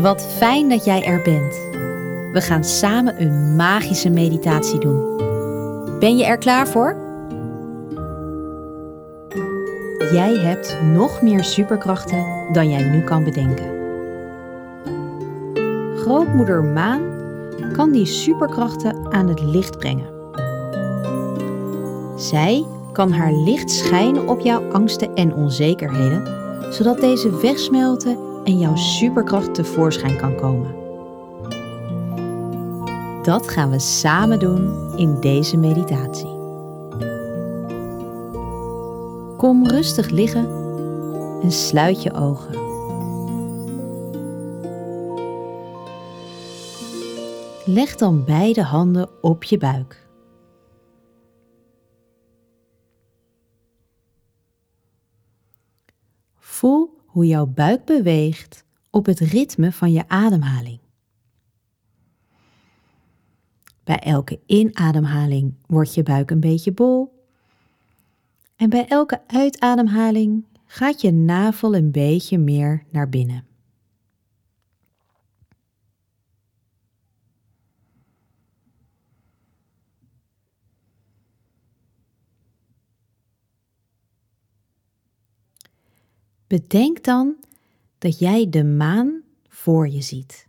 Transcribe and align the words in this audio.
Wat 0.00 0.26
fijn 0.36 0.68
dat 0.68 0.84
jij 0.84 1.04
er 1.04 1.22
bent. 1.22 1.54
We 2.32 2.40
gaan 2.40 2.64
samen 2.64 3.22
een 3.22 3.56
magische 3.56 4.10
meditatie 4.10 4.78
doen. 4.78 5.16
Ben 5.98 6.16
je 6.16 6.24
er 6.24 6.38
klaar 6.38 6.68
voor? 6.68 6.96
Jij 10.12 10.34
hebt 10.34 10.78
nog 10.82 11.22
meer 11.22 11.44
superkrachten 11.44 12.52
dan 12.52 12.70
jij 12.70 12.82
nu 12.82 13.00
kan 13.04 13.24
bedenken. 13.24 13.78
Grootmoeder 15.96 16.64
Maan 16.64 17.02
kan 17.72 17.92
die 17.92 18.06
superkrachten 18.06 19.12
aan 19.12 19.28
het 19.28 19.42
licht 19.42 19.78
brengen. 19.78 20.08
Zij 22.16 22.64
kan 22.92 23.12
haar 23.12 23.32
licht 23.32 23.70
schijnen 23.70 24.28
op 24.28 24.40
jouw 24.40 24.70
angsten 24.72 25.14
en 25.14 25.34
onzekerheden, 25.34 26.49
zodat 26.70 27.00
deze 27.00 27.40
wegsmelten 27.40 28.18
en 28.44 28.58
jouw 28.58 28.76
superkracht 28.76 29.54
tevoorschijn 29.54 30.16
kan 30.16 30.36
komen. 30.36 30.74
Dat 33.22 33.48
gaan 33.48 33.70
we 33.70 33.78
samen 33.78 34.38
doen 34.38 34.92
in 34.96 35.20
deze 35.20 35.56
meditatie. 35.56 36.38
Kom 39.36 39.66
rustig 39.66 40.08
liggen 40.08 40.48
en 41.42 41.52
sluit 41.52 42.02
je 42.02 42.12
ogen. 42.14 42.58
Leg 47.64 47.96
dan 47.96 48.24
beide 48.24 48.62
handen 48.62 49.08
op 49.20 49.44
je 49.44 49.58
buik. 49.58 50.09
Voel 56.60 56.98
hoe 57.06 57.26
jouw 57.26 57.46
buik 57.46 57.84
beweegt 57.84 58.64
op 58.90 59.06
het 59.06 59.18
ritme 59.18 59.72
van 59.72 59.92
je 59.92 60.08
ademhaling. 60.08 60.78
Bij 63.84 63.98
elke 63.98 64.40
inademhaling 64.46 65.54
wordt 65.66 65.94
je 65.94 66.02
buik 66.02 66.30
een 66.30 66.40
beetje 66.40 66.72
bol. 66.72 67.24
En 68.56 68.70
bij 68.70 68.86
elke 68.88 69.20
uitademhaling 69.26 70.44
gaat 70.66 71.00
je 71.00 71.12
navel 71.12 71.74
een 71.74 71.90
beetje 71.90 72.38
meer 72.38 72.84
naar 72.90 73.08
binnen. 73.08 73.46
Bedenk 86.50 87.04
dan 87.04 87.36
dat 87.98 88.18
jij 88.18 88.48
de 88.48 88.64
maan 88.64 89.22
voor 89.48 89.88
je 89.88 90.00
ziet. 90.00 90.48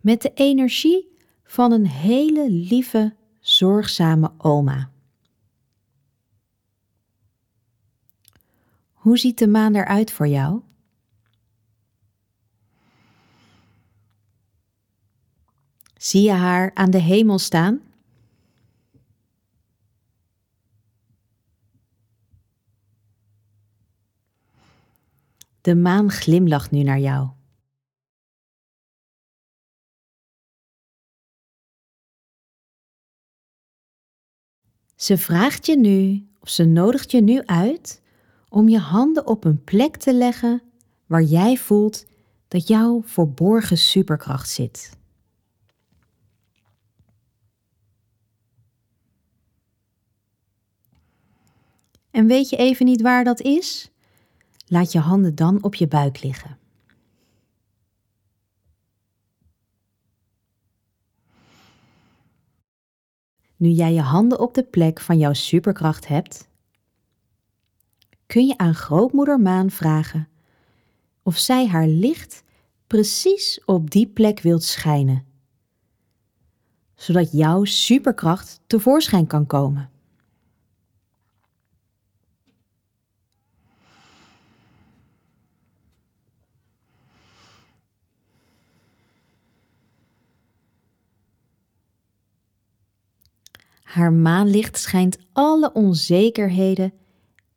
Met 0.00 0.22
de 0.22 0.32
energie 0.34 1.16
van 1.44 1.72
een 1.72 1.86
hele 1.86 2.50
lieve, 2.50 3.14
zorgzame 3.40 4.32
oma. 4.38 4.90
Hoe 8.92 9.18
ziet 9.18 9.38
de 9.38 9.46
maan 9.46 9.74
eruit 9.74 10.12
voor 10.12 10.28
jou? 10.28 10.60
Zie 15.96 16.22
je 16.22 16.32
haar 16.32 16.74
aan 16.74 16.90
de 16.90 17.00
hemel 17.00 17.38
staan? 17.38 17.89
De 25.60 25.74
maan 25.74 26.10
glimlacht 26.10 26.70
nu 26.70 26.82
naar 26.82 26.98
jou. 26.98 27.28
Ze 34.96 35.18
vraagt 35.18 35.66
je 35.66 35.76
nu, 35.78 36.28
of 36.40 36.48
ze 36.48 36.64
nodigt 36.64 37.10
je 37.10 37.20
nu 37.20 37.42
uit, 37.44 38.02
om 38.48 38.68
je 38.68 38.78
handen 38.78 39.26
op 39.26 39.44
een 39.44 39.64
plek 39.64 39.96
te 39.96 40.14
leggen 40.14 40.62
waar 41.06 41.22
jij 41.22 41.56
voelt 41.56 42.06
dat 42.48 42.68
jouw 42.68 43.02
verborgen 43.04 43.78
superkracht 43.78 44.48
zit. 44.48 44.98
En 52.10 52.26
weet 52.26 52.48
je 52.48 52.56
even 52.56 52.86
niet 52.86 53.02
waar 53.02 53.24
dat 53.24 53.40
is? 53.40 53.89
Laat 54.72 54.92
je 54.92 54.98
handen 54.98 55.34
dan 55.34 55.62
op 55.62 55.74
je 55.74 55.88
buik 55.88 56.22
liggen. 56.22 56.58
Nu 63.56 63.68
jij 63.68 63.92
je 63.92 64.00
handen 64.00 64.40
op 64.40 64.54
de 64.54 64.62
plek 64.62 65.00
van 65.00 65.18
jouw 65.18 65.32
superkracht 65.32 66.08
hebt, 66.08 66.48
kun 68.26 68.46
je 68.46 68.56
aan 68.58 68.74
grootmoeder 68.74 69.40
Maan 69.40 69.70
vragen 69.70 70.28
of 71.22 71.38
zij 71.38 71.66
haar 71.66 71.86
licht 71.86 72.42
precies 72.86 73.64
op 73.64 73.90
die 73.90 74.06
plek 74.06 74.40
wilt 74.40 74.64
schijnen, 74.64 75.24
zodat 76.94 77.32
jouw 77.32 77.64
superkracht 77.64 78.60
tevoorschijn 78.66 79.26
kan 79.26 79.46
komen. 79.46 79.90
Haar 93.90 94.12
maanlicht 94.12 94.78
schijnt 94.78 95.18
alle 95.32 95.72
onzekerheden 95.72 96.92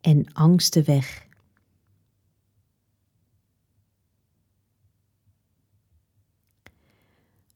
en 0.02 0.34
angsten 0.34 0.86
weg. 0.86 1.28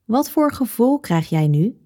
Wat 0.06 0.30
voor 0.30 0.54
gevoel 0.54 1.00
krijg 1.00 1.30
jij 1.30 1.48
nu? 1.48 1.78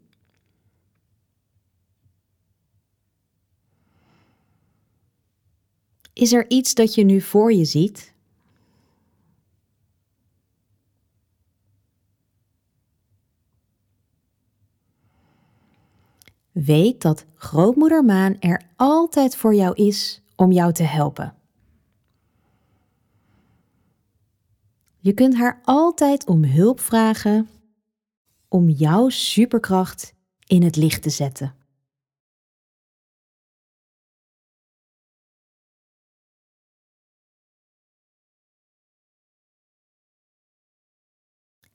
Is 6.13 6.33
er 6.33 6.49
iets 6.49 6.73
dat 6.73 6.95
je 6.95 7.03
nu 7.03 7.21
voor 7.21 7.53
je 7.53 7.65
ziet? 7.65 8.13
Weet 16.51 17.01
dat 17.01 17.25
grootmoeder 17.35 18.05
Maan 18.05 18.39
er 18.39 18.61
altijd 18.75 19.35
voor 19.35 19.55
jou 19.55 19.75
is 19.75 20.21
om 20.35 20.51
jou 20.51 20.73
te 20.73 20.83
helpen. 20.83 21.35
Je 24.97 25.13
kunt 25.13 25.35
haar 25.35 25.61
altijd 25.63 26.25
om 26.25 26.43
hulp 26.43 26.79
vragen 26.79 27.49
om 28.47 28.69
jouw 28.69 29.09
superkracht 29.09 30.13
in 30.47 30.63
het 30.63 30.75
licht 30.75 31.01
te 31.01 31.09
zetten. 31.09 31.55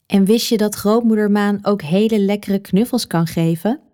En 0.07 0.25
wist 0.25 0.49
je 0.49 0.57
dat 0.57 0.75
grootmoeder 0.75 1.31
Maan 1.31 1.65
ook 1.65 1.83
hele 1.83 2.19
lekkere 2.19 2.59
knuffels 2.59 3.07
kan 3.07 3.27
geven? 3.27 3.86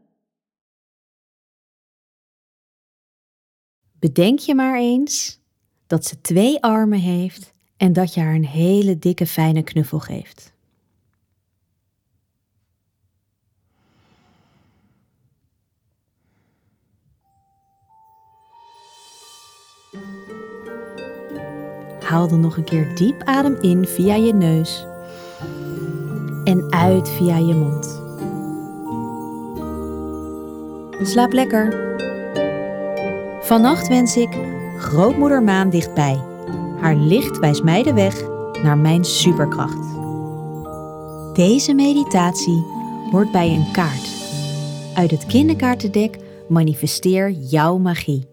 Bedenk 4.02 4.38
je 4.38 4.54
maar 4.54 4.78
eens 4.78 5.40
dat 5.86 6.04
ze 6.04 6.20
twee 6.20 6.62
armen 6.62 6.98
heeft 6.98 7.52
en 7.76 7.92
dat 7.92 8.14
je 8.14 8.20
haar 8.20 8.34
een 8.34 8.46
hele 8.46 8.98
dikke 8.98 9.26
fijne 9.26 9.62
knuffel 9.62 9.98
geeft. 9.98 10.52
Haal 22.00 22.28
dan 22.28 22.40
nog 22.40 22.56
een 22.56 22.64
keer 22.64 22.94
diep 22.94 23.22
adem 23.22 23.56
in 23.60 23.86
via 23.86 24.14
je 24.14 24.34
neus 24.34 24.86
en 26.44 26.72
uit 26.72 27.08
via 27.08 27.36
je 27.36 27.54
mond. 27.54 28.00
Slaap 31.08 31.32
lekker. 31.32 31.90
Vannacht 33.42 33.88
wens 33.88 34.16
ik 34.16 34.38
grootmoeder 34.78 35.42
maan 35.42 35.70
dichtbij. 35.70 36.20
Haar 36.80 36.96
licht 36.96 37.38
wijst 37.38 37.62
mij 37.62 37.82
de 37.82 37.94
weg 37.94 38.22
naar 38.62 38.78
mijn 38.78 39.04
superkracht. 39.04 39.94
Deze 41.34 41.74
meditatie 41.74 42.64
hoort 43.10 43.32
bij 43.32 43.48
een 43.48 43.72
kaart. 43.72 44.10
Uit 44.94 45.10
het 45.10 45.26
kinderkaartendek 45.26 46.18
manifesteer 46.48 47.30
jouw 47.30 47.78
magie. 47.78 48.31